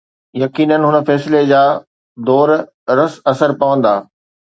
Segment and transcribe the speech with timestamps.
[0.41, 1.59] يقينن، هن فيصلي جا
[2.29, 2.53] دور
[3.01, 3.93] رس اثر پوندا.